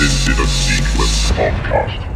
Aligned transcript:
Abandoned 0.00 0.38
in 0.38 0.44
a 0.44 0.48
Sequence 0.48 1.30
podcast. 1.32 2.09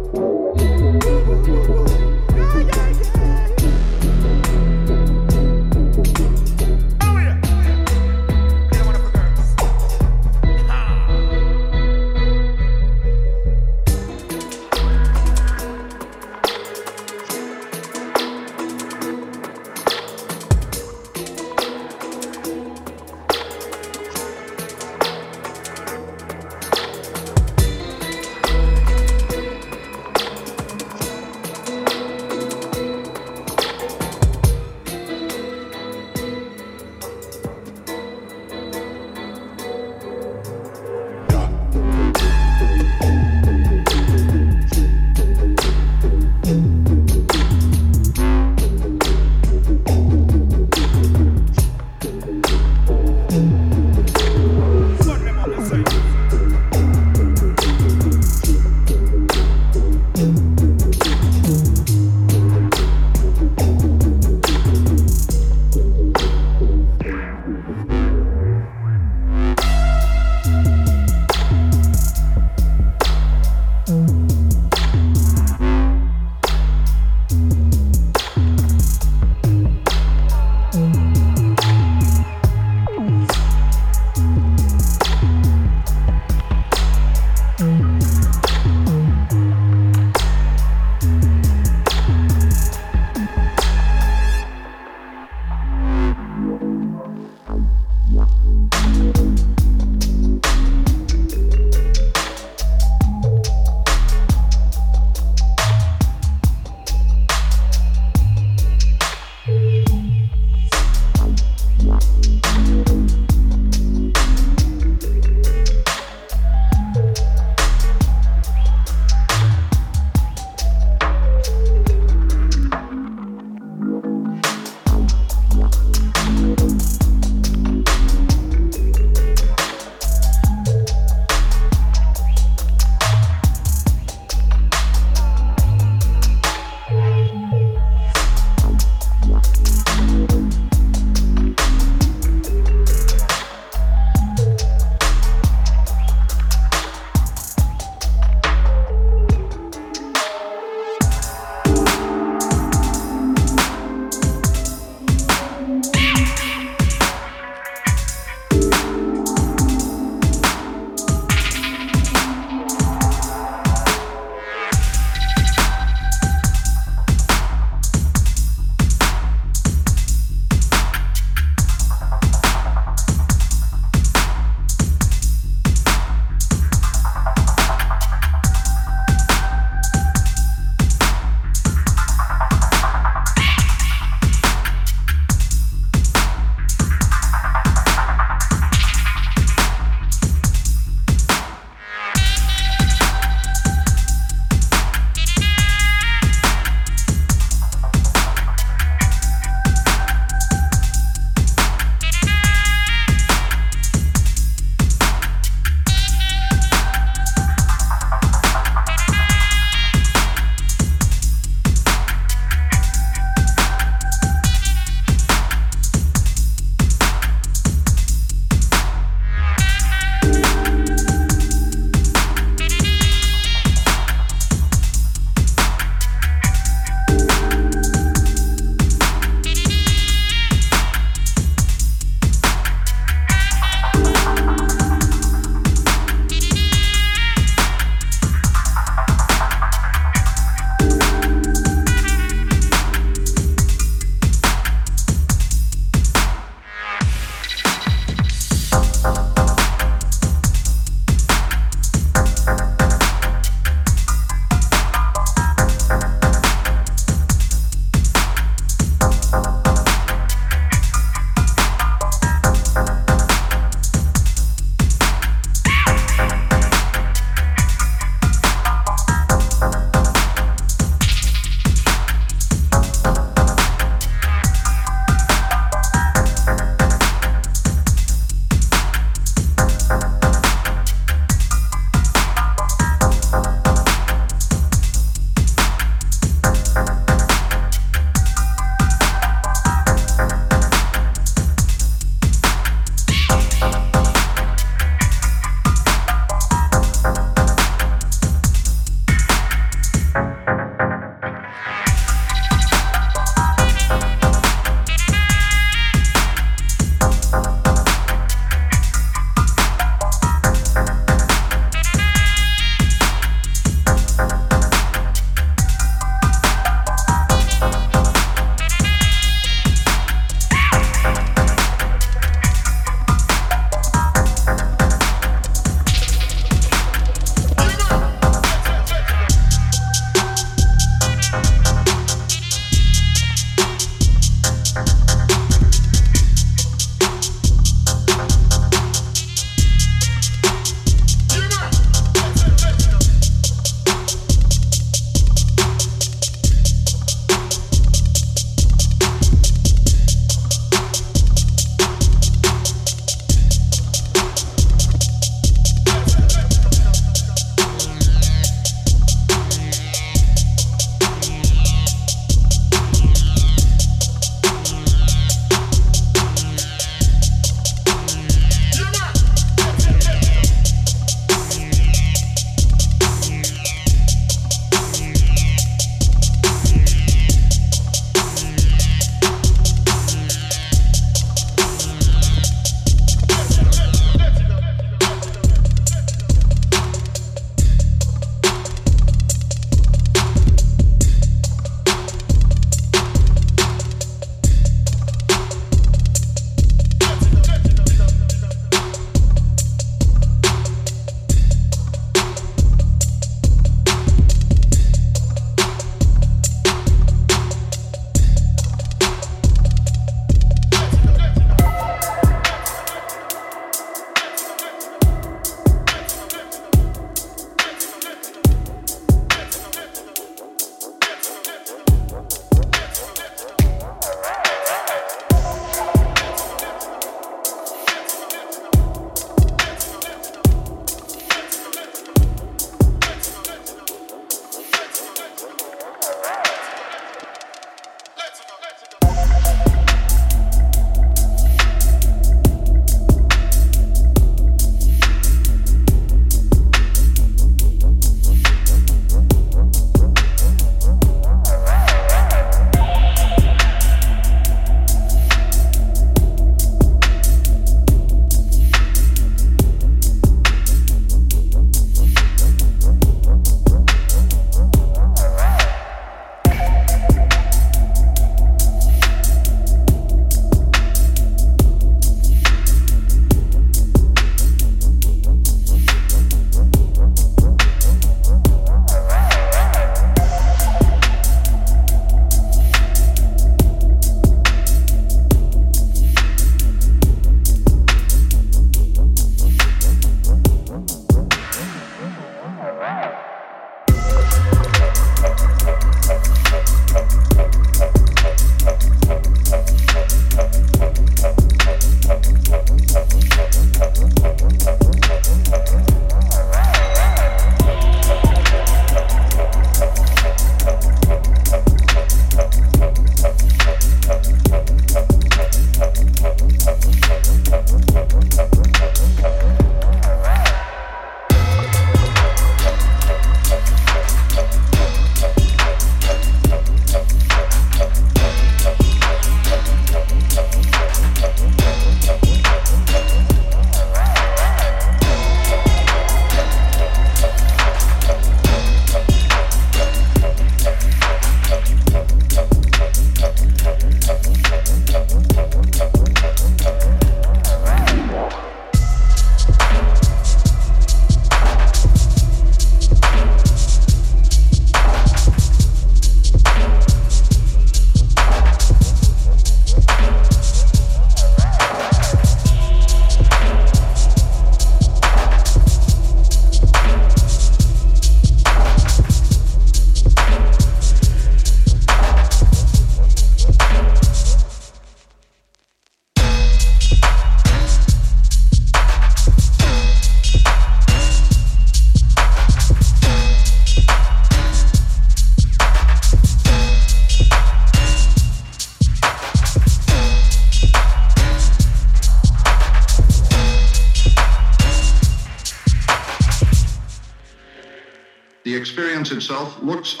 Itself 599.78 600.00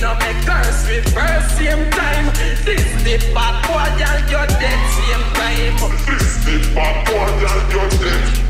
no 0.00 0.14
me 0.14 0.32
curse 0.44 0.86
with 0.88 1.08
first 1.14 1.56
same 1.56 1.90
time. 1.90 2.26
This 2.64 2.84
the 3.04 3.16
bad 3.34 3.54
boy 3.66 3.88
and 4.04 4.30
your 4.30 4.46
dead 4.60 4.80
same 4.96 5.24
time. 5.32 5.76
This 6.06 6.44
the 6.44 6.74
bad 6.74 6.96
boy 7.06 7.24
and 7.24 7.72
your 7.72 7.88
dead. 8.02 8.46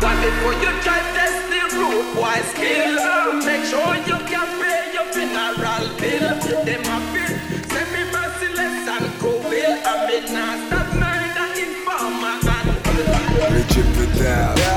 But 0.00 0.16
before 0.22 0.54
you 0.62 0.72
try 0.82 1.00
test 1.14 1.40
the 1.52 1.62
road, 1.78 2.06
why 2.18 2.40
skill? 2.52 2.94
Make 3.46 3.64
sure 3.64 3.94
you 4.10 4.18
can 4.26 4.48
pay 4.60 4.92
your 4.92 5.06
funeral 5.12 5.84
bill. 6.00 6.26
Them 6.66 6.84
a 6.84 6.98
bill, 7.12 7.34
send 7.70 7.88
me 7.94 8.02
merciless 8.12 8.88
and 8.94 9.06
cruel. 9.20 9.44
I'm 9.86 10.00
not 10.34 10.56
stop 10.66 10.88
murder, 11.00 11.48
informer 11.62 12.36
and. 12.56 12.68
Richard 13.54 13.90
Vidal. 13.96 14.73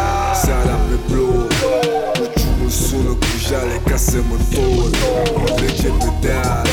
ca 3.97 4.03
să 4.03 4.17
mă 4.29 4.35
întorc 4.35 5.55
Plece 5.55 5.87
pe 5.87 6.11
deal, 6.21 6.67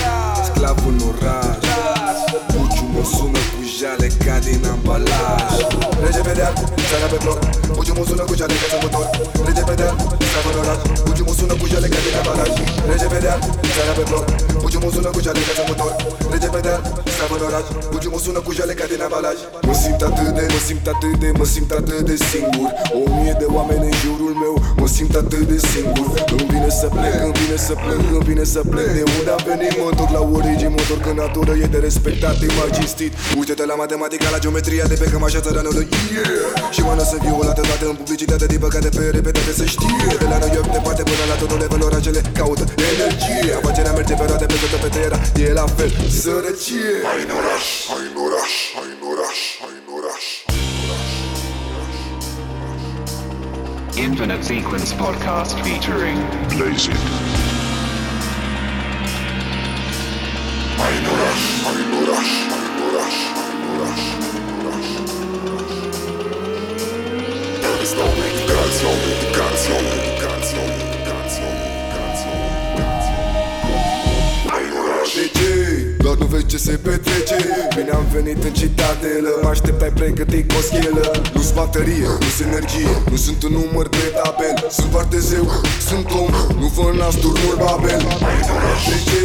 sclav 0.45 0.87
în 0.87 1.01
oraș. 1.09 2.19
Buciu 2.53 2.85
mă 2.93 3.05
sună 3.17 3.39
cu 3.53 3.63
jale 3.79 4.07
ca 4.25 4.39
din 4.39 4.65
ambalaj 4.71 5.84
pedea, 6.29 6.51
sara 6.89 7.07
pe 7.13 7.19
bloc 7.25 7.39
Ugiu 7.81 7.95
musună 7.99 8.25
cu 8.29 8.35
jalecă 8.41 8.67
să 8.73 8.77
motor. 8.83 9.07
Rege 9.47 9.63
pedea, 9.69 9.91
s-a 10.33 10.41
valorat. 10.47 10.81
Ugiu 11.11 11.25
musună 11.29 11.55
cu 11.61 11.67
jalecă 11.73 11.99
din 12.05 12.15
abalaj 12.21 12.51
Rege 12.91 13.07
pedea, 13.13 13.35
sara 13.75 13.93
pe 13.99 14.05
bloc 14.11 14.25
Ugiu 14.67 14.81
musună 14.85 15.11
cu 15.15 15.21
jalecă 15.27 15.53
să 15.59 15.63
motor. 15.69 15.93
Rege 16.33 16.49
pedea, 16.55 16.77
s-a 17.17 17.27
valorat. 17.33 17.67
Ugiu 17.95 18.11
musună 18.15 18.41
cu 18.47 18.53
jalecă 18.59 18.85
din 18.93 19.03
abalaj 19.07 19.39
Mă 19.67 19.75
simt 19.83 20.01
atât 20.09 20.31
de, 20.39 20.45
mă 20.55 20.61
simt 20.67 20.87
atât 20.93 21.15
de, 21.23 21.29
mă 21.41 21.47
simt 21.55 21.71
atât 21.79 22.03
de 22.11 22.17
singur. 22.31 22.69
O 22.99 23.01
mie 23.17 23.35
de 23.43 23.47
oameni 23.57 23.85
în 23.91 23.97
jurul 24.03 24.35
meu 24.43 24.55
Mă 24.81 24.89
simt 24.97 25.15
atât 25.23 25.45
de 25.53 25.59
singur. 25.73 26.07
Îmi 26.35 26.47
vine 26.53 26.71
să 26.81 26.87
plec, 26.97 27.17
îmi 27.27 27.35
vine 27.41 27.57
să 27.67 27.75
plec, 27.83 28.03
îmi 28.17 28.25
vine 28.29 28.45
să 28.55 28.61
plec. 28.71 28.89
De 28.99 29.05
unde 29.17 29.31
am 29.37 29.43
venit, 29.51 29.73
mă 29.83 29.89
întorc 29.93 30.11
la 30.19 30.23
origini 30.37 30.73
Mă 30.77 30.81
întorc 30.85 31.05
în 31.13 31.17
natură, 31.25 31.53
e 31.65 31.67
de 31.77 31.81
respectat, 31.89 32.35
e 32.47 32.49
mai 32.59 32.71
cinstit 32.77 33.13
Uite-te 33.39 33.65
la 33.71 33.77
matematica, 33.83 34.27
la 34.35 34.39
geometria 34.45 34.85
De 34.93 34.97
pe 35.03 35.07
cămașa 35.13 35.41
țăranului 35.47 35.87
yeah! 36.15 36.55
Și 36.75 36.81
mână 36.89 37.05
să 37.11 37.17
violată 37.25 37.61
toată 37.69 37.85
în 37.93 37.97
publicitate 38.01 38.47
Din 38.53 38.61
păcate 38.67 38.89
pe 38.97 39.05
repetate 39.17 39.53
să 39.61 39.65
știe. 39.75 40.07
De 40.23 40.27
la 40.33 40.39
noi 40.39 40.51
departe 40.77 41.03
până 41.11 41.25
la 41.31 41.37
totul 41.43 41.59
level 41.63 41.83
orașele 41.89 42.21
Caută 42.39 42.65
energie. 42.93 43.53
Afacerea 43.59 43.93
merge 43.99 44.15
pe 44.21 44.25
roate 44.31 44.47
pe 44.53 44.57
toată 44.63 44.77
pe 44.85 44.89
tera 44.97 45.19
E 45.47 45.53
la 45.61 45.67
fel 45.77 45.91
sărăcie. 46.23 46.93
Hai 47.11 47.21
în 47.27 47.33
oraș, 47.41 47.67
hai 47.91 48.05
în 48.11 48.17
oraș, 48.27 48.53
hai 48.77 48.89
în 48.97 49.03
oraș, 49.13 49.39
hai 49.63 49.75
în 49.81 49.89
oraș. 49.99 50.25
Infinite 54.07 54.45
Sequence 54.51 54.95
Podcast 55.05 55.53
featuring 55.65 56.19
Blaze 56.57 57.44
am 78.05 78.11
venit 78.19 78.45
în 78.49 78.53
citadelă 78.61 79.31
Mă 79.43 79.49
așteptai 79.49 79.93
pregătit 80.01 80.45
cu 80.51 80.55
o 80.61 80.63
schelă 80.69 81.05
Nu-s 81.35 81.51
baterie, 81.59 82.09
nu-s 82.23 82.39
energie. 82.49 82.93
Nu 83.11 83.17
sunt 83.27 83.41
un 83.47 83.53
număr 83.59 83.87
de 83.89 84.05
tabel. 84.19 84.57
Sunt 84.79 84.91
foarte 84.97 85.19
zeu, 85.31 85.45
sunt 85.89 86.07
om. 86.23 86.33
Nu 86.61 86.67
vă 86.77 86.87
nas 87.01 87.15
turnul 87.23 87.57
Babel. 87.63 88.03
De 88.89 88.97
ce? 89.09 89.25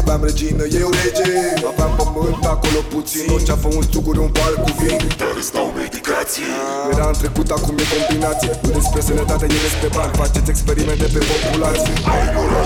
Aveam 0.00 0.20
regină, 0.28 0.64
eu 0.82 0.88
rege. 1.00 1.32
Aveam 1.70 1.92
pământ 2.00 2.44
acolo 2.54 2.80
puțin. 2.94 3.26
Orice 3.34 3.52
a 3.52 3.58
fă 3.62 3.68
un 3.78 3.84
sucuri, 3.92 4.18
un 4.26 4.32
pal 4.38 4.54
cu 4.64 4.70
vin. 4.78 4.98
Dar 5.20 5.34
îți 5.40 5.52
dau 5.56 5.68
medicație 5.80 6.48
Era 6.92 7.06
în 7.12 7.16
trecut, 7.22 7.48
acum 7.56 7.74
e 7.82 7.86
combinație. 7.96 8.50
Nu 8.62 8.70
despre 8.78 9.00
sănătate, 9.08 9.44
e 9.56 9.60
despre 9.68 9.88
bani. 9.96 10.12
Faceți 10.22 10.50
experimente 10.54 11.06
pe 11.14 11.20
populație. 11.32 11.94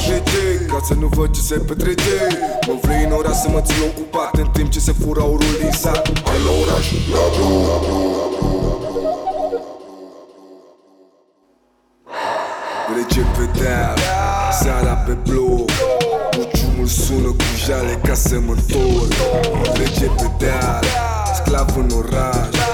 De 0.09 0.18
ce? 0.30 0.44
Ca 0.73 0.78
să 0.88 0.94
nu 1.02 1.06
văd 1.16 1.28
ce 1.37 1.42
se 1.50 1.56
petrece. 1.68 2.14
Mă 2.66 2.75
vrei 2.82 3.02
în 3.06 3.12
oraș 3.21 3.37
să 3.44 3.49
mă 3.54 3.61
ții 3.66 3.82
ocupat 3.90 4.30
În 4.42 4.49
timp 4.56 4.71
ce 4.75 4.80
se 4.80 4.92
fură 5.00 5.23
aurul 5.42 5.61
din 5.61 5.70
sat 5.70 6.11
Hai 6.25 6.38
la 6.44 6.50
oraș, 6.62 6.87
la 7.12 7.25
blu 7.37 7.50
Rece 12.96 13.20
pe 13.20 13.58
deal, 13.58 13.99
seara 14.61 14.94
pe 14.94 15.12
bloc 15.12 15.70
Buciumul 16.37 16.87
sună 16.87 17.28
cu 17.28 17.44
jale 17.66 18.00
ca 18.02 18.14
să 18.14 18.40
mă 18.46 18.52
întorc. 18.52 19.12
Rece 19.75 20.04
pe 20.04 20.30
deal, 20.38 20.84
sclav 21.34 21.76
în 21.76 21.90
oraș 21.96 22.72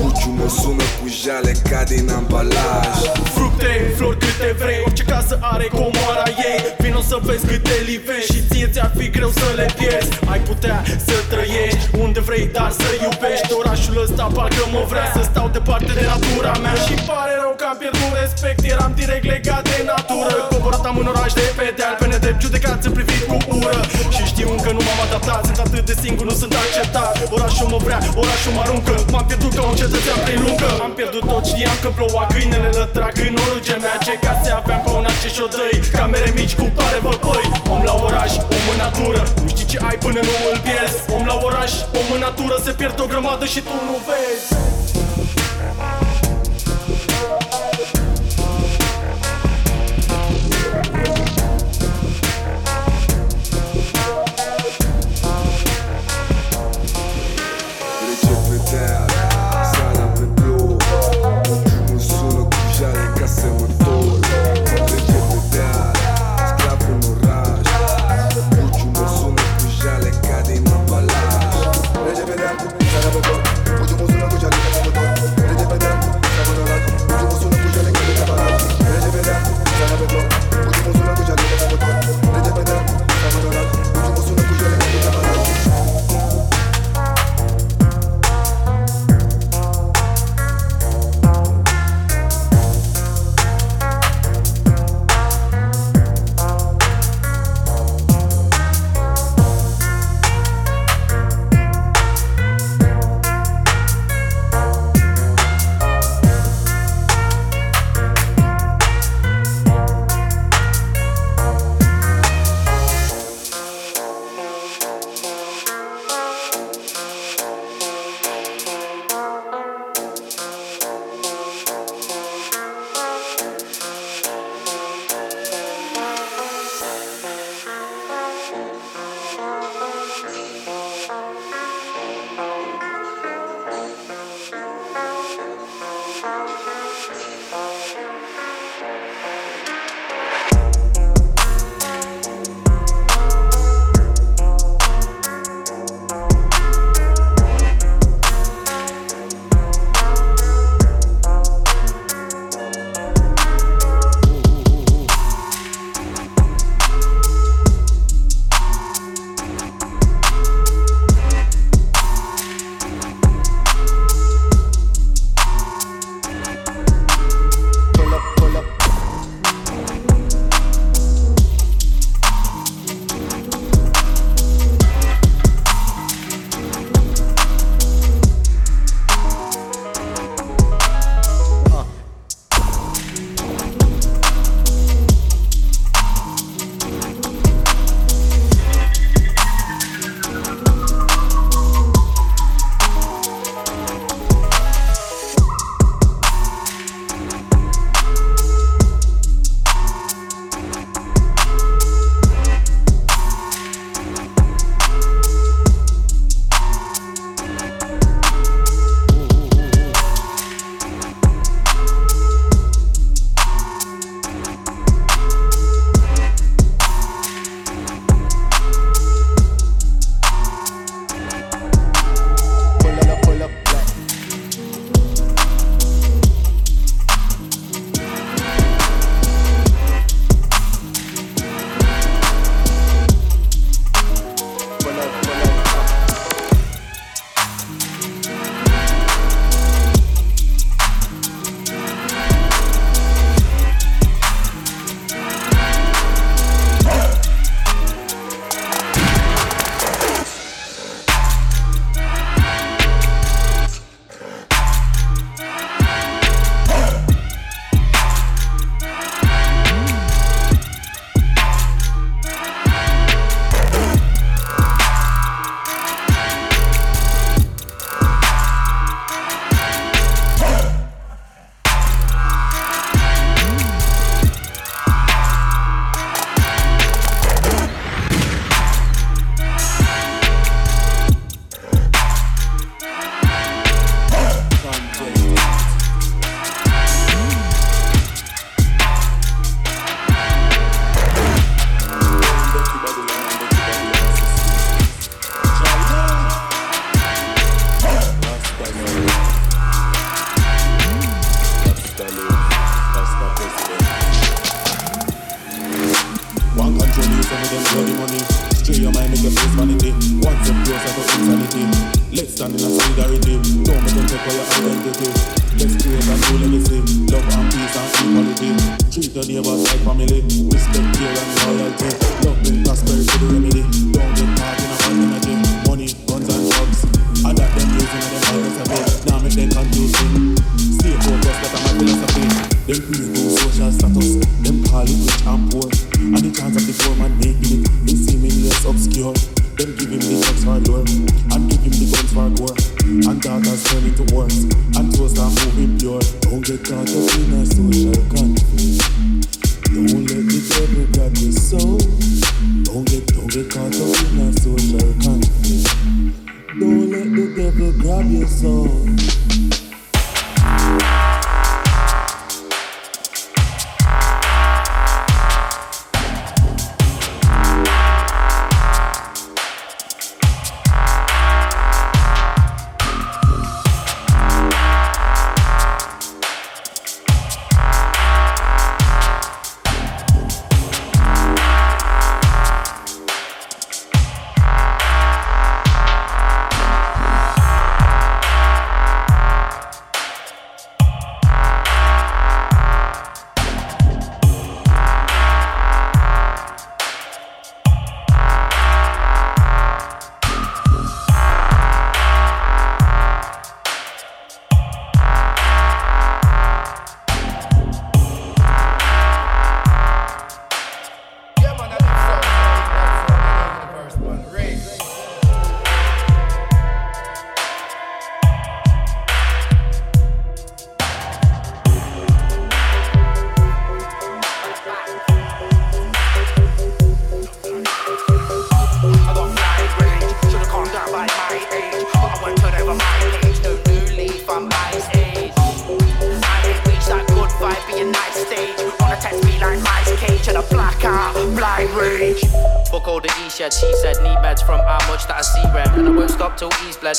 Buciumul 0.00 0.50
sună 0.60 0.86
cu 0.98 1.06
jale 1.22 1.52
ca 1.70 1.80
din 1.92 2.06
ambalaj. 2.18 2.96
Fructe, 3.36 3.72
flori 3.96 4.18
câte 4.24 4.48
vrei 4.62 4.80
Orice 4.86 5.04
casă 5.12 5.34
are 5.52 5.66
comoara 5.80 6.28
ei. 6.50 6.58
Vino 6.82 7.00
să 7.10 7.16
vezi 7.26 7.44
câte 7.50 7.76
livești 7.90 8.32
Și 8.32 8.40
ție 8.50 8.68
ți-ar 8.72 8.92
fi 8.98 9.06
greu 9.16 9.30
să 9.40 9.48
le 9.58 9.66
pierzi. 9.78 10.12
Ai 10.32 10.40
putea 10.50 10.78
să 11.06 11.16
trăiești 11.32 11.84
unde 12.04 12.20
vrei 12.28 12.44
Dar 12.56 12.70
să 12.80 12.88
iubești. 13.04 13.52
Orașul 13.60 13.96
ăsta 14.04 14.24
parcă 14.36 14.64
mă 14.74 14.82
vrea 14.90 15.08
Să 15.16 15.22
stau 15.30 15.48
departe 15.56 15.92
de 15.98 16.04
natura 16.12 16.54
mea. 16.64 16.76
Și 16.86 16.94
pare 17.08 17.34
rău 17.42 17.52
că 17.60 17.64
am 17.70 17.76
pierdut 17.82 18.12
respect 18.22 18.60
Eram 18.74 18.92
direct 19.00 19.26
legat 19.34 19.62
de 19.72 19.78
natură. 19.92 20.36
Coborât 20.50 20.84
am 20.90 20.96
în 21.02 21.08
oraș 21.12 21.32
de 21.40 21.46
pe 21.58 21.66
deal 21.78 21.94
Pe 22.00 22.06
nedrept 22.12 22.40
judecat 22.46 22.76
sunt 22.82 22.94
privit 22.98 23.22
cu 23.28 23.36
ură. 23.60 23.80
Și 24.14 24.22
știu 24.32 24.48
încă 24.56 24.70
nu 24.76 24.82
m-am 24.86 25.00
adaptat 25.06 25.40
Sunt 25.48 25.58
atât 25.66 25.84
de 25.90 25.94
singur, 26.02 26.24
nu 26.30 26.36
sunt 26.42 26.52
acceptat. 26.62 27.14
Orașul 27.36 27.68
mă 27.74 27.78
vrea, 27.86 28.00
orașul 28.22 28.52
mă 28.56 28.62
aruncă. 28.64 28.94
M-am 29.12 29.26
pierdut 29.30 29.52
ca 29.58 29.62
un 29.70 29.76
cetățean 29.86 30.20
prin 30.26 30.38
lungă 30.44 30.70
Am 30.86 30.92
pierdut 30.98 31.24
tot, 31.30 31.44
știam 31.50 31.76
că 31.82 31.88
ploua 31.96 32.24
Câinele 32.32 32.70
lătrac 32.78 33.16
în 33.28 33.36
oruge 33.44 33.76
mea 33.84 33.96
Ce 34.06 34.14
case 34.24 34.50
aveam 34.58 34.80
pe 34.84 34.90
una 34.98 35.12
ce 35.20 35.28
și-o 35.34 35.46
dăi 35.54 35.76
Camere 35.96 36.30
mici 36.38 36.54
cu 36.60 36.66
pare 36.76 36.98
văpăi 37.06 37.46
Om 37.74 37.82
la 37.88 37.94
oraș, 38.06 38.32
om 38.56 38.66
în 38.72 38.78
natură. 38.84 39.22
Nu 39.42 39.48
știi 39.52 39.66
ce 39.70 39.78
ai 39.88 39.96
până 40.04 40.20
nu 40.28 40.34
îl 40.50 40.58
pierzi. 40.66 40.98
Om 41.16 41.24
la 41.30 41.36
oraș, 41.46 41.72
om 41.98 42.08
în 42.14 42.20
natură. 42.26 42.54
Se 42.64 42.72
pierd 42.78 43.00
o 43.00 43.06
grămadă 43.12 43.44
și 43.44 43.60
tu 43.60 43.74
nu 43.88 43.96
vezi 44.06 44.75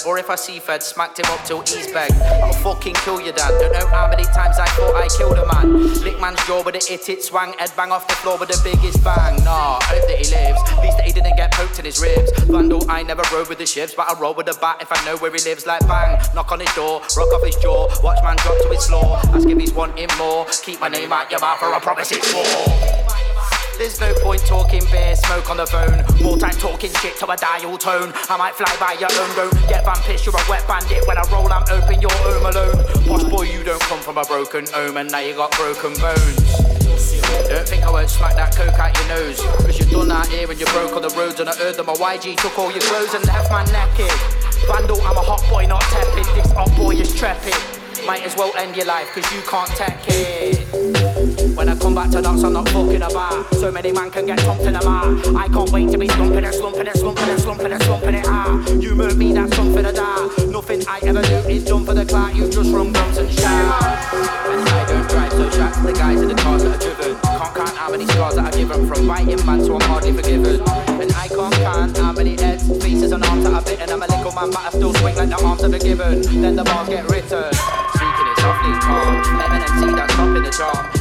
or 0.06 0.18
if 0.18 0.30
I 0.30 0.36
see 0.36 0.60
fed, 0.60 0.84
smacked 0.84 1.20
him 1.20 1.26
up 1.32 1.44
till 1.46 1.62
he's 1.62 1.92
begged. 1.92 2.16
I'll 2.44 2.54
fucking 2.54 2.96
kill 2.96 3.22
your 3.22 3.34
dad. 3.34 3.52
Don't 3.60 3.74
know 3.74 3.88
how 3.88 4.10
many 4.10 4.24
times 4.26 4.60
I 4.60 4.68
thought 4.76 4.96
I 4.96 5.08
killed 5.18 5.38
a 5.38 5.46
man. 5.54 5.94
Lick 6.04 6.20
man's 6.20 6.44
jaw 6.46 6.64
with 6.64 6.76
a 6.76 6.84
hit 6.84 7.10
it 7.10 7.24
swang, 7.24 7.54
head 7.58 7.72
bang 7.76 7.92
off 7.92 8.08
the 8.08 8.16
floor 8.16 8.38
with 8.38 8.50
the 8.50 8.60
biggest 8.64 9.04
bang. 9.04 9.44
Nah, 9.44 9.80
hope 9.82 10.08
that 10.08 10.18
he 10.18 10.30
lives. 10.34 10.60
Least 10.82 10.98
that 10.98 11.06
he 11.06 11.14
didn't 11.14 11.38
get 11.38 11.52
poked 11.52 11.80
in 11.80 11.86
his 11.86 12.00
ribs. 12.02 12.32
Vandal, 12.44 12.90
I 12.90 13.04
never 13.04 13.24
rode 13.34 13.50
with 13.50 13.58
the 13.58 13.66
ships, 13.66 13.94
but 13.96 14.10
I 14.10 14.20
roll 14.20 14.34
with 14.34 14.46
the 14.46 14.58
bat 14.60 14.82
if 14.82 14.92
I 14.92 15.04
know 15.06 15.18
where 15.18 15.32
he 15.32 15.40
lives. 15.40 15.66
Like 15.66 15.88
bang, 15.88 16.20
knock 16.36 16.52
on 16.52 16.60
his 16.60 16.74
door, 16.74 17.02
rock 17.16 17.34
off 17.34 17.44
his 17.44 17.56
jaw, 17.58 17.88
watch 18.04 18.22
man 18.24 18.36
drop 18.38 18.62
to 18.62 18.70
his 18.70 18.86
floor. 18.88 19.18
Ask 19.34 19.48
if 19.48 19.58
he's 19.58 19.74
wanting 19.74 20.10
more. 20.18 20.46
Keep 20.64 20.82
my 20.82 20.90
name 20.90 21.12
out 21.12 21.32
your 21.32 21.40
mouth, 21.40 21.62
or 21.62 21.74
I 21.74 21.80
promise 21.80 22.12
it's 22.12 22.34
war. 22.34 23.07
There's 23.78 24.02
no 24.02 24.12
point 24.24 24.42
talking 24.42 24.82
beer, 24.90 25.16
smoke 25.16 25.52
on 25.52 25.58
the 25.58 25.68
phone. 25.68 26.02
More 26.24 26.36
time 26.36 26.58
talking 26.58 26.92
shit 26.94 27.16
to 27.18 27.30
a 27.30 27.38
dial 27.38 27.78
tone. 27.78 28.12
I 28.28 28.36
might 28.36 28.56
fly 28.56 28.74
by 28.80 28.98
your 28.98 29.14
own, 29.14 29.36
don't 29.36 29.54
get 29.70 29.86
van 29.86 30.02
pissed, 30.02 30.26
you're 30.26 30.34
a 30.34 30.50
wet 30.50 30.68
bandit. 30.68 31.06
When 31.08 31.16
I 31.16 31.22
roll, 31.32 31.46
I'm 31.54 31.62
open, 31.70 32.02
you're 32.02 32.10
home 32.26 32.46
alone. 32.50 32.84
Posh 33.06 33.24
boy, 33.30 33.44
you 33.44 33.64
don't 33.64 33.82
come 33.84 34.00
from 34.00 34.18
a 34.18 34.24
broken 34.26 34.66
home, 34.74 34.98
and 34.98 35.12
now 35.12 35.20
you 35.20 35.36
got 35.36 35.52
broken 35.52 35.94
bones. 36.02 36.58
Don't 37.54 37.70
think 37.70 37.84
I 37.84 37.92
won't 37.92 38.10
smack 38.10 38.34
that 38.34 38.56
coke 38.56 38.80
out 38.80 38.98
your 38.98 39.08
nose. 39.10 39.40
Cause 39.62 39.78
you're 39.78 39.90
done 39.90 40.12
out 40.12 40.28
here 40.28 40.50
and 40.50 40.60
you 40.60 40.66
broke 40.74 40.94
on 40.94 41.04
the 41.04 41.14
roads, 41.14 41.40
and 41.40 41.48
I 41.48 41.56
heard 41.56 41.76
that 41.76 41.86
my 41.86 41.94
YG 41.94 42.36
took 42.38 42.58
all 42.58 42.72
your 42.72 42.82
clothes 42.82 43.14
and 43.14 43.24
left 43.28 43.52
my 43.52 43.64
naked. 43.70 44.10
Vandal, 44.66 45.00
I'm 45.06 45.18
a 45.18 45.22
hot 45.22 45.46
boy, 45.52 45.68
not 45.68 45.82
tepid. 45.94 46.26
This 46.34 46.52
hot 46.52 46.76
boy 46.76 46.96
is 46.96 47.14
trepid. 47.14 47.54
Might 48.08 48.24
as 48.24 48.36
well 48.36 48.52
end 48.58 48.76
your 48.76 48.88
life, 48.88 49.14
cause 49.14 49.32
you 49.32 49.42
can't 49.46 49.70
take 49.78 50.02
it. 50.10 50.57
When 51.58 51.70
I 51.70 51.76
come 51.76 51.96
back 51.96 52.12
to 52.12 52.22
dance, 52.22 52.44
I'm 52.44 52.54
not 52.54 52.70
fucking 52.70 53.02
about. 53.02 53.52
So 53.56 53.72
many 53.72 53.92
man 53.92 54.12
can 54.12 54.28
get 54.28 54.40
thumped 54.42 54.62
in 54.62 54.74
the 54.74 54.80
bar. 54.80 55.10
I 55.36 55.48
can't 55.48 55.72
wait 55.72 55.90
to 55.90 55.98
be 55.98 56.08
slumping 56.08 56.46
and 56.46 56.54
slumping 56.54 56.88
and 56.88 56.96
slumping 56.96 57.30
and 57.30 57.42
slumping 57.42 57.72
and 57.72 57.82
slumping 57.82 58.14
it 58.14 58.28
out. 58.28 58.70
You 58.80 58.94
move 58.94 59.18
me, 59.18 59.34
that's 59.34 59.56
something 59.56 59.84
to 59.84 59.92
die. 59.92 60.28
Nothing 60.52 60.88
I 60.88 61.00
ever 61.02 61.24
do 61.24 61.36
is 61.50 61.66
done 61.66 61.84
for 61.84 61.96
the 61.96 62.06
clout. 62.06 62.36
You 62.36 62.48
just 62.48 62.72
run 62.72 62.94
drums 62.94 63.18
and 63.18 63.32
shout. 63.32 63.84
And 64.14 64.70
I 64.70 64.86
don't 64.86 65.10
drive, 65.10 65.32
so 65.32 65.50
shout 65.50 65.74
to 65.74 65.82
the 65.82 65.94
guys 65.94 66.22
in 66.22 66.28
the 66.28 66.36
cars 66.36 66.62
that 66.62 66.76
are 66.76 66.80
driven. 66.80 67.20
Can't 67.22 67.56
count 67.56 67.76
how 67.76 67.90
many 67.90 68.06
scars 68.06 68.36
that 68.36 68.46
I've 68.46 68.54
given 68.54 68.88
from 68.88 69.08
fighting 69.08 69.44
man, 69.44 69.66
so 69.66 69.82
I'm 69.82 69.90
hardly 69.90 70.14
forgiven. 70.14 70.62
And 70.62 71.12
I 71.14 71.28
can't 71.28 71.56
count 71.56 71.98
how 71.98 72.14
many 72.14 72.36
heads, 72.40 72.70
faces, 72.84 73.12
and 73.12 73.26
arms 73.26 73.46
that 73.46 73.56
I've 73.56 73.66
bitten. 73.66 73.90
I'm 73.90 74.04
a 74.04 74.06
little 74.06 74.32
man, 74.32 74.52
but 74.52 74.62
I 74.62 74.70
still 74.70 74.94
swing 74.94 75.16
like 75.16 75.30
the 75.30 75.44
arms 75.44 75.64
are 75.64 75.72
forgiven. 75.72 76.22
Then 76.22 76.56
the 76.56 76.64
bars 76.64 76.88
get 76.88 77.10
written. 77.10 77.50
Speaking 77.98 78.28
it 78.30 78.38
softly 78.46 78.78
calm. 78.78 79.40
Let 79.42 79.50
an 79.58 79.62
MC 79.74 79.96
that's 79.98 80.14
up 80.14 80.38
in 80.38 80.44
the 80.44 80.52
charm. 80.52 80.97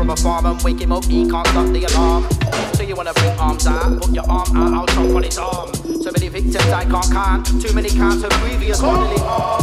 From 0.00 0.08
a 0.08 0.16
farm 0.16 0.46
and 0.46 0.62
wake 0.62 0.80
him 0.80 0.92
up, 0.92 1.04
he 1.04 1.28
can't 1.28 1.46
stop 1.48 1.66
the 1.74 1.84
alarm. 1.84 2.26
So 2.72 2.82
you 2.82 2.96
wanna 2.96 3.12
bring 3.12 3.38
arms 3.38 3.66
out, 3.66 4.00
put 4.00 4.14
your 4.14 4.24
arm 4.30 4.56
out, 4.56 4.72
I'll 4.72 4.86
chomp 4.86 5.14
on 5.14 5.22
his 5.22 5.36
arm. 5.36 5.74
So 5.74 6.10
many 6.10 6.28
victims 6.28 6.56
I 6.56 6.84
can't 6.86 7.12
count, 7.12 7.60
too 7.60 7.74
many 7.74 7.90
counts 7.90 8.24
of 8.24 8.30
previous 8.40 8.80
bodily 8.80 9.18
harm. 9.18 9.62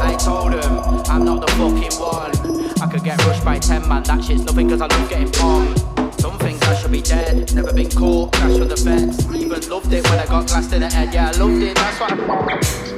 I 0.00 0.14
told 0.14 0.52
him, 0.52 0.78
I'm 1.10 1.24
not 1.24 1.40
the 1.40 1.52
fucking 1.58 1.98
one. 1.98 2.72
I 2.80 2.86
could 2.86 3.02
get 3.02 3.18
rushed 3.26 3.44
by 3.44 3.58
10 3.58 3.88
man, 3.88 4.04
that 4.04 4.22
shit's 4.22 4.44
nothing 4.44 4.68
cause 4.68 4.80
I 4.80 4.86
love 4.86 5.10
getting 5.10 5.32
bombed. 5.32 5.76
Some 6.20 6.38
think 6.38 6.62
I 6.68 6.76
should 6.76 6.92
be 6.92 7.02
dead, 7.02 7.52
never 7.52 7.72
been 7.72 7.90
caught, 7.90 8.32
crash 8.32 8.60
on 8.60 8.68
the 8.68 8.76
fence. 8.76 9.26
Even 9.34 9.68
loved 9.68 9.92
it 9.92 10.08
when 10.08 10.20
I 10.20 10.26
got 10.26 10.46
glassed 10.46 10.72
in 10.72 10.82
the 10.82 10.88
head, 10.88 11.12
yeah, 11.12 11.32
I 11.34 11.36
loved 11.36 11.60
it, 11.60 11.74
that's 11.74 11.98
why. 11.98 12.93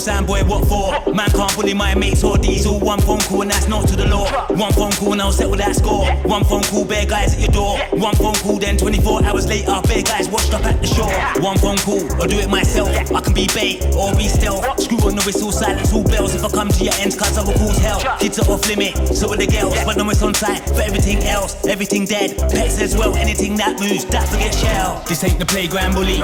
Sound 0.00 0.26
boy, 0.26 0.42
what 0.44 0.66
for? 0.66 1.12
Man 1.12 1.28
can't 1.30 1.54
bully 1.54 1.74
my 1.74 1.94
mates 1.94 2.24
or 2.24 2.38
diesel. 2.38 2.80
One 2.80 3.00
phone 3.00 3.20
call 3.20 3.42
and 3.42 3.50
that's 3.50 3.68
not 3.68 3.86
to 3.88 3.96
the 3.96 4.06
law. 4.06 4.26
One 4.56 4.72
phone 4.72 4.92
call 4.92 5.12
and 5.12 5.20
I'll 5.20 5.32
settle 5.32 5.56
that 5.56 5.76
score. 5.76 6.06
One 6.24 6.44
phone 6.44 6.62
call, 6.64 6.86
bare 6.86 7.04
guys 7.04 7.34
at 7.34 7.40
your 7.40 7.52
door. 7.52 7.78
One 8.00 8.14
phone 8.16 8.34
call, 8.36 8.58
then 8.58 8.78
24 8.78 9.24
hours 9.24 9.46
later, 9.48 9.80
bare 9.84 10.02
guys 10.02 10.28
washed 10.28 10.54
up 10.54 10.64
at 10.64 10.80
the 10.80 10.86
shore. 10.86 11.12
One 11.42 11.58
phone 11.58 11.76
call, 11.78 12.00
or 12.20 12.26
do 12.26 12.38
it 12.38 12.48
myself. 12.48 12.88
I 13.12 13.20
can 13.20 13.34
be 13.34 13.48
bait 13.54 13.84
or 13.94 14.14
be 14.16 14.28
stealth. 14.28 14.80
Screw 14.80 14.98
on 15.04 15.14
the 15.14 15.22
whistle, 15.26 15.52
silence 15.52 15.92
all 15.92 16.04
bells. 16.04 16.34
If 16.34 16.44
I 16.44 16.48
come 16.48 16.68
to 16.68 16.84
your 16.84 16.94
ends, 17.00 17.16
cause 17.16 17.36
I 17.36 17.44
will 17.44 17.58
cause 17.58 17.78
hell. 17.78 18.00
Kids 18.18 18.38
are 18.38 18.48
off 18.50 18.66
limit, 18.66 18.96
so 19.12 19.30
are 19.32 19.36
the 19.36 19.46
girls. 19.46 19.76
But 19.84 19.98
no, 19.98 20.08
it's 20.08 20.22
on 20.22 20.32
site 20.32 20.64
for 20.68 20.80
everything 20.80 21.18
else. 21.24 21.52
Everything 21.66 22.06
dead, 22.06 22.38
pets 22.50 22.80
as 22.80 22.96
well. 22.96 23.14
Anything 23.16 23.56
that 23.56 23.78
moves, 23.78 24.06
that 24.06 24.28
forget 24.28 24.54
shell. 24.54 25.04
This 25.08 25.22
ain't 25.24 25.38
the 25.38 25.46
playground 25.46 25.81
bully. 25.90 26.22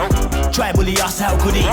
Try 0.53 0.73
bully 0.73 0.95
how 0.95 1.37
could 1.43 1.55
he? 1.55 1.67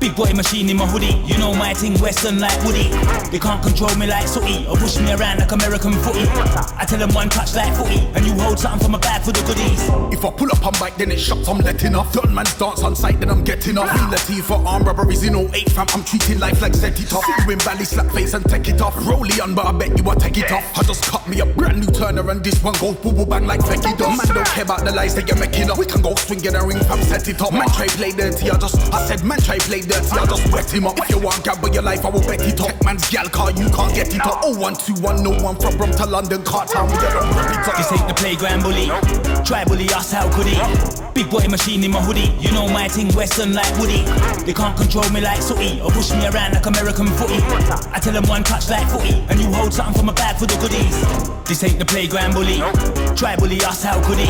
Big 0.00 0.14
boy 0.14 0.32
machine 0.32 0.68
in 0.68 0.76
my 0.76 0.86
hoodie. 0.86 1.16
You 1.26 1.38
know 1.38 1.54
my 1.54 1.74
thing, 1.74 1.98
Western 2.00 2.38
like 2.38 2.56
Woody. 2.64 2.88
They 3.30 3.38
can't 3.38 3.62
control 3.62 3.94
me 3.96 4.06
like 4.06 4.28
Sooty 4.28 4.66
or 4.66 4.76
push 4.76 4.98
me 4.98 5.12
around 5.12 5.38
like 5.40 5.52
American 5.52 5.92
footy. 5.92 6.26
I 6.76 6.84
tell 6.86 6.98
them 6.98 7.12
one 7.14 7.28
touch 7.28 7.54
like 7.54 7.74
footy, 7.74 8.06
and 8.14 8.24
you 8.26 8.32
hold 8.34 8.58
something 8.58 8.80
from 8.80 8.92
my 8.92 8.98
bag 8.98 9.22
for 9.22 9.32
the 9.32 9.40
goodies. 9.42 9.82
If 10.12 10.24
I 10.24 10.30
pull 10.30 10.50
up 10.52 10.64
on 10.66 10.72
bike, 10.78 10.96
then 10.96 11.10
it 11.10 11.18
shots, 11.18 11.48
I'm 11.48 11.58
letting 11.58 11.94
off. 11.94 12.12
Done 12.12 12.34
man's 12.34 12.54
dance 12.54 12.82
on 12.82 12.94
sight, 12.94 13.20
then 13.20 13.30
I'm 13.30 13.44
getting 13.44 13.78
off. 13.78 13.90
In 13.90 14.10
the 14.10 14.42
for 14.42 14.62
arm 14.66 14.84
robberies 14.84 15.24
in 15.24 15.34
08, 15.34 15.70
fam. 15.70 15.86
I'm 15.94 16.04
treating 16.04 16.38
life 16.38 16.60
like 16.60 16.74
set 16.74 16.98
it 17.00 17.12
off. 17.12 17.24
Win 17.46 17.58
Valley, 17.60 17.84
slap 17.84 18.12
face 18.12 18.34
and 18.34 18.44
take 18.44 18.68
it 18.68 18.80
off. 18.80 18.94
Rolly 19.06 19.40
on, 19.40 19.54
but 19.54 19.66
I 19.66 19.72
bet 19.72 19.96
you 19.96 20.08
I 20.08 20.14
take 20.14 20.38
it 20.38 20.52
off. 20.52 20.64
I 20.78 20.82
just 20.82 21.04
cut 21.04 21.26
me 21.28 21.40
a 21.40 21.46
brand 21.46 21.80
new 21.80 21.92
turner, 21.92 22.28
and 22.30 22.44
this 22.44 22.62
one 22.62 22.74
goes 22.74 22.96
boo 22.96 23.12
boo 23.12 23.26
bang 23.26 23.46
like 23.46 23.60
does. 23.60 23.98
Man 23.98 24.34
don't 24.34 24.46
care 24.46 24.64
about 24.64 24.84
the 24.84 24.92
lies 24.92 25.14
that 25.14 25.28
you're 25.28 25.38
making 25.38 25.70
up. 25.70 25.78
We 25.78 25.86
can 25.86 26.02
go 26.02 26.14
swing 26.14 26.44
in 26.44 26.54
a 26.54 26.64
ring, 26.64 26.78
fam, 26.80 27.02
set 27.02 27.25
it 27.28 27.40
up. 27.40 27.52
Man 27.52 27.68
try 27.68 27.86
play 27.88 28.12
dirty, 28.12 28.50
I 28.50 28.58
just, 28.58 28.92
I 28.92 29.06
said 29.06 29.24
man 29.24 29.38
try 29.38 29.58
play 29.58 29.80
dirty, 29.80 30.10
I 30.10 30.26
just 30.26 30.52
wet 30.52 30.70
him 30.72 30.86
up. 30.86 30.98
If 30.98 31.10
you 31.10 31.18
want 31.18 31.44
gamble 31.44 31.68
your 31.70 31.82
life, 31.82 32.04
I 32.04 32.10
will 32.10 32.20
bet 32.20 32.42
it 32.42 32.60
up. 32.60 32.84
Man's 32.84 33.08
gal 33.10 33.28
car, 33.28 33.50
you 33.52 33.68
can't 33.70 33.94
get 33.94 34.14
it 34.14 34.20
up. 34.20 34.40
Oh 34.42 34.58
one 34.58 34.74
two 34.74 34.94
one, 34.94 35.22
no 35.22 35.30
one 35.42 35.56
from 35.56 35.76
Brum 35.76 35.92
to 35.92 36.06
London, 36.06 36.42
Cartown, 36.42 36.88
we 36.88 36.94
get 36.94 37.12
them 37.12 37.28
it 37.30 37.68
up. 37.68 37.76
This 37.76 37.92
ain't 37.92 38.08
the 38.08 38.14
playground 38.14 38.62
bully. 38.62 38.86
Try 39.46 39.64
bully 39.64 39.88
us, 39.94 40.10
how 40.10 40.28
could 40.34 40.48
he? 40.48 40.58
Big 41.14 41.30
boy 41.30 41.46
machine 41.48 41.84
in 41.84 41.92
my 41.92 42.00
hoodie. 42.02 42.34
You 42.40 42.50
know 42.50 42.68
my 42.68 42.88
thing, 42.88 43.14
Western 43.14 43.54
like 43.54 43.78
Woody. 43.78 44.02
They 44.44 44.52
can't 44.52 44.76
control 44.76 45.08
me 45.10 45.20
like 45.20 45.40
Sooty 45.40 45.80
or 45.80 45.88
push 45.92 46.10
me 46.10 46.26
around 46.26 46.54
like 46.54 46.66
American 46.66 47.06
footy. 47.06 47.38
I 47.94 48.00
tell 48.02 48.12
them 48.12 48.26
one 48.26 48.42
touch 48.42 48.68
like 48.68 48.88
footy, 48.88 49.14
and 49.30 49.38
you 49.38 49.46
hold 49.46 49.72
something 49.72 49.94
from 49.94 50.06
my 50.06 50.14
bag 50.14 50.36
for 50.36 50.46
the 50.46 50.56
goodies. 50.56 50.98
This 51.46 51.62
ain't 51.62 51.78
the 51.78 51.84
playground 51.84 52.34
bully. 52.34 52.58
Try 53.14 53.36
bully 53.36 53.60
us, 53.62 53.84
how 53.84 54.02
could 54.02 54.18
he? 54.18 54.26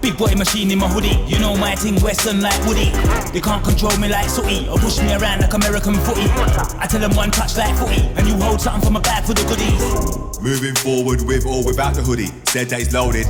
Big 0.00 0.16
boy 0.16 0.32
machine 0.36 0.70
in 0.70 0.78
my 0.78 0.86
hoodie. 0.86 1.18
You 1.26 1.40
know 1.40 1.56
my 1.56 1.74
thing, 1.74 2.00
Western 2.00 2.40
like 2.40 2.64
Woody. 2.64 2.90
They 3.32 3.40
can't 3.40 3.64
control 3.64 3.96
me 3.98 4.08
like 4.08 4.30
Sooty 4.30 4.68
or 4.68 4.78
push 4.78 5.00
me 5.00 5.12
around 5.12 5.40
like 5.40 5.54
American 5.54 5.94
footy. 6.06 6.30
I 6.78 6.86
tell 6.88 7.00
them 7.00 7.16
one 7.16 7.32
touch 7.32 7.56
like 7.56 7.74
footy, 7.74 8.02
and 8.14 8.28
you 8.28 8.36
hold 8.36 8.60
something 8.60 8.84
from 8.84 8.92
my 8.94 9.00
bag 9.00 9.24
for 9.24 9.34
the 9.34 9.42
goodies. 9.42 10.22
Moving 10.42 10.74
forward 10.74 11.22
with 11.22 11.46
or 11.46 11.64
without 11.64 11.94
the 11.94 12.02
hoodie. 12.02 12.26
Said 12.46 12.68
that 12.70 12.80
it's 12.80 12.92
loaded. 12.92 13.26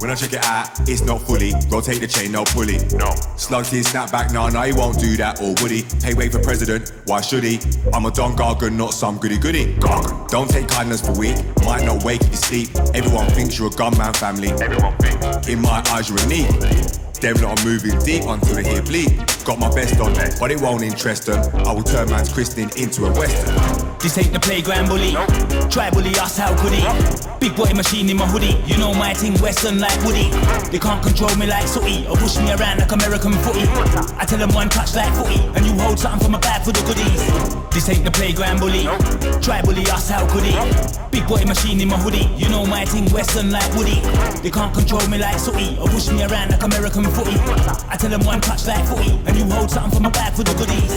When 0.00 0.10
I 0.10 0.16
check 0.16 0.32
it 0.32 0.44
out, 0.44 0.75
it's 0.80 1.02
not 1.02 1.20
fully. 1.22 1.52
Rotate 1.68 2.00
the 2.00 2.06
chain, 2.06 2.32
no 2.32 2.44
pulley. 2.44 2.78
No. 2.96 3.14
Slugs 3.36 3.70
his 3.70 3.86
snapback, 3.86 4.32
nah, 4.32 4.48
nah, 4.48 4.64
he 4.64 4.72
won't 4.72 4.98
do 4.98 5.16
that, 5.16 5.40
or 5.40 5.54
would 5.62 5.70
he? 5.70 5.84
Pay 6.00 6.14
way 6.14 6.28
for 6.28 6.40
president, 6.40 6.92
why 7.06 7.20
should 7.20 7.44
he? 7.44 7.58
I'm 7.92 8.06
a 8.06 8.10
Don 8.10 8.36
Gargan, 8.36 8.72
not 8.72 8.94
some 8.94 9.18
goody 9.18 9.38
goody. 9.38 9.74
Gargan. 9.76 10.28
Don't 10.28 10.50
take 10.50 10.68
kindness 10.68 11.00
for 11.04 11.12
weak. 11.18 11.36
Might 11.64 11.84
not 11.84 12.04
wake 12.04 12.22
if 12.22 12.30
you 12.30 12.36
sleep. 12.36 12.68
Everyone 12.94 13.28
thinks 13.30 13.58
you're 13.58 13.68
a 13.68 13.76
gunman 13.76 14.12
family. 14.14 14.50
Everyone 14.50 14.96
thinks. 14.98 15.48
In 15.48 15.60
my 15.60 15.82
eyes, 15.90 16.08
you're 16.08 16.20
a 16.20 16.26
neat. 16.26 16.48
Them 17.20 17.36
lot 17.36 17.58
are 17.58 17.64
moving 17.64 17.98
deep 18.00 18.24
until 18.24 18.56
they 18.56 18.64
hear 18.64 18.82
bleed. 18.82 19.16
Got 19.44 19.58
my 19.58 19.74
best 19.74 19.98
on, 20.00 20.12
but 20.38 20.50
it 20.50 20.60
won't 20.60 20.82
interest 20.82 21.26
them. 21.26 21.42
I 21.66 21.72
will 21.72 21.82
turn 21.82 22.10
man's 22.10 22.32
christening 22.32 22.70
into 22.76 23.06
a 23.06 23.12
western. 23.12 23.85
This 24.00 24.18
ain't 24.18 24.32
the 24.32 24.40
playground 24.40 24.88
bully. 24.88 25.12
Try 25.70 25.90
bully 25.90 26.14
us, 26.20 26.36
how 26.38 26.54
could 26.60 26.72
he? 26.72 26.84
Big 27.40 27.56
boy 27.56 27.72
machine 27.74 28.08
in 28.08 28.16
my 28.16 28.26
hoodie. 28.26 28.56
You 28.66 28.76
know 28.78 28.94
my 28.94 29.14
thing, 29.14 29.34
Western 29.40 29.78
like 29.78 29.98
Woody. 30.04 30.30
They 30.70 30.78
can't 30.78 31.02
control 31.02 31.34
me 31.36 31.46
like 31.46 31.66
Sooty 31.66 32.06
or 32.06 32.16
push 32.16 32.36
me 32.38 32.52
around 32.52 32.78
like 32.78 32.92
American 32.92 33.32
footy. 33.44 33.66
I 34.16 34.24
tell 34.24 34.38
them 34.38 34.52
one 34.52 34.68
touch 34.68 34.94
like 34.94 35.12
footy, 35.14 35.40
and 35.56 35.64
you 35.64 35.72
hold 35.80 35.98
something 35.98 36.20
from 36.20 36.32
my 36.32 36.40
bag 36.40 36.62
for 36.62 36.72
the 36.72 36.82
goodies. 36.86 37.22
This 37.72 37.88
ain't 37.88 38.04
the 38.04 38.10
playground 38.10 38.60
bully. 38.60 38.84
Try 39.40 39.62
bully 39.62 39.82
us, 39.90 40.08
how 40.08 40.26
could 40.28 40.44
he? 40.44 40.54
Big 41.10 41.26
boy 41.26 41.44
machine 41.44 41.80
in 41.80 41.88
my 41.88 41.96
hoodie. 41.96 42.28
You 42.36 42.48
know 42.48 42.66
my 42.66 42.84
thing, 42.84 43.10
Western 43.10 43.50
like 43.50 43.72
Woody. 43.74 44.00
They 44.42 44.50
can't 44.50 44.74
control 44.74 45.06
me 45.08 45.18
like 45.18 45.38
Sooty 45.38 45.76
or 45.80 45.88
push 45.88 46.08
me 46.10 46.22
around 46.22 46.50
like 46.50 46.62
American 46.62 47.04
footy. 47.04 47.36
I 47.88 47.96
tell 47.96 48.10
them 48.10 48.24
one 48.24 48.40
touch 48.40 48.66
like 48.66 48.84
footy, 48.86 49.18
and 49.26 49.36
you 49.36 49.44
hold 49.44 49.70
something 49.70 49.92
from 49.92 50.02
my 50.04 50.10
bag 50.10 50.34
for 50.34 50.42
the 50.44 50.54
goodies. 50.54 50.94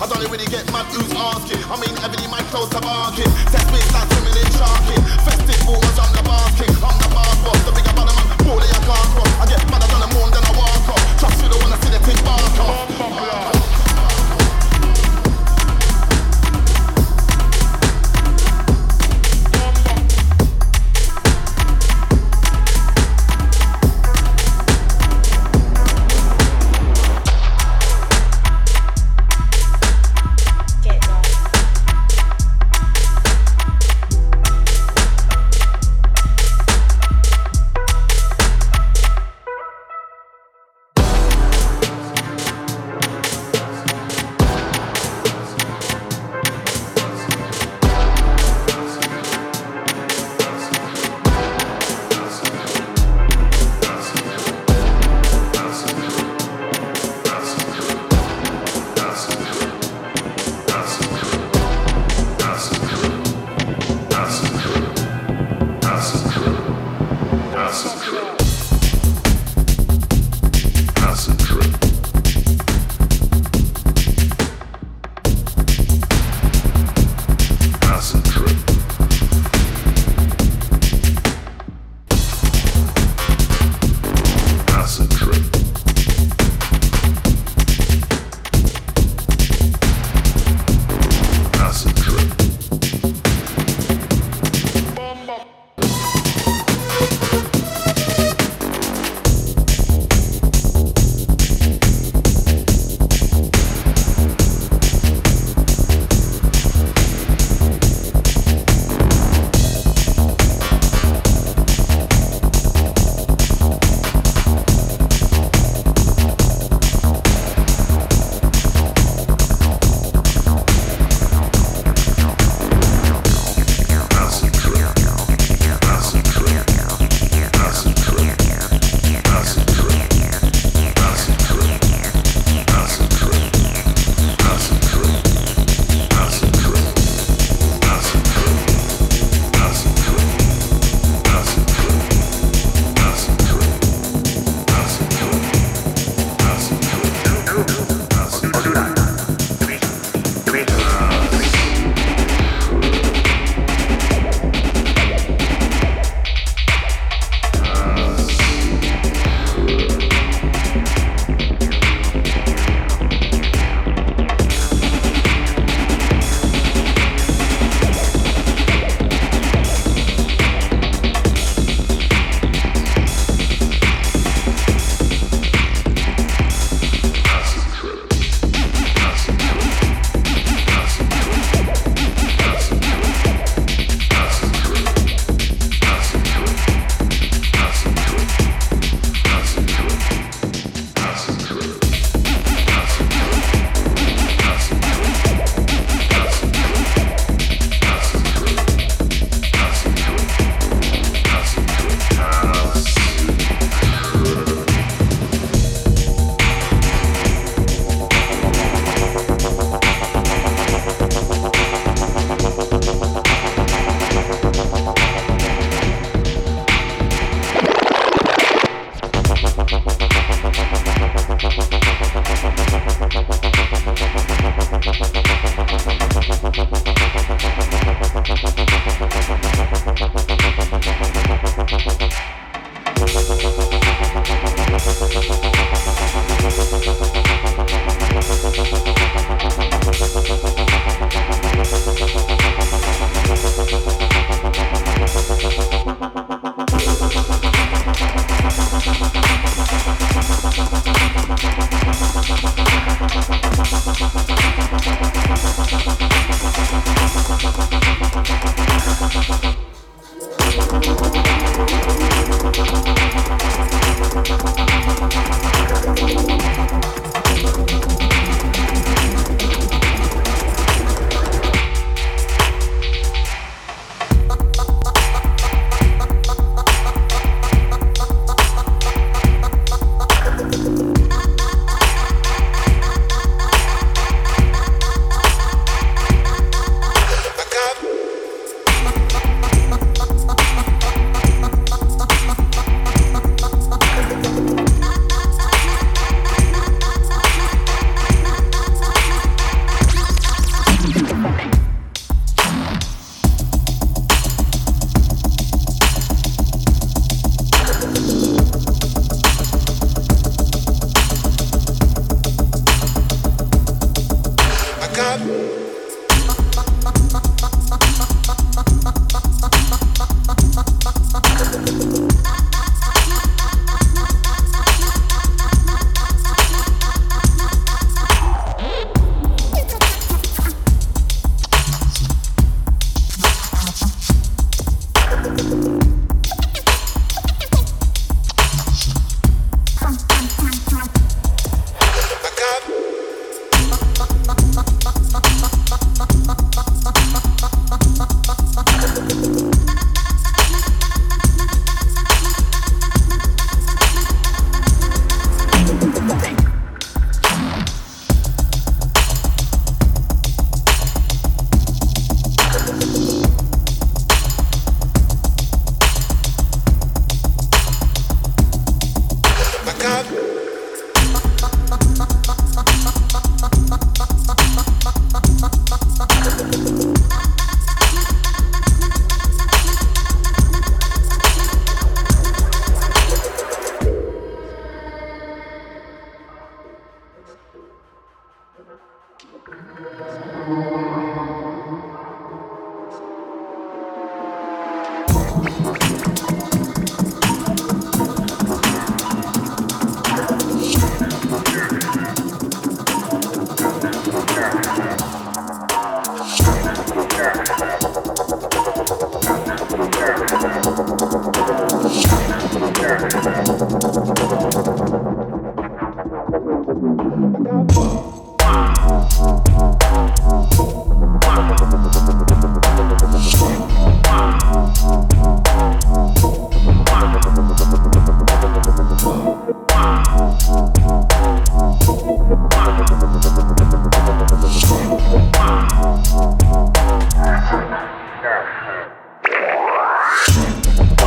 I 0.00 0.06
don't 0.06 0.30
really 0.32 0.46
get 0.46 0.64
mad 0.72 0.86
who's 0.96 1.12
asking. 1.12 1.60
I 1.68 1.76
mean, 1.76 1.92
every 2.00 2.26
my 2.32 2.40
clothes 2.48 2.70
to 2.70 2.80
bargain. 2.80 3.28